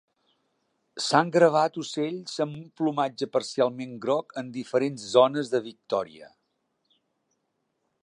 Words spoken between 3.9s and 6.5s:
groc en diferents zones de Victoria.